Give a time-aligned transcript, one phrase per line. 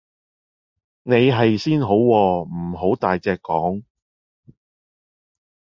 [1.03, 3.83] 你係先好喎,唔好大隻講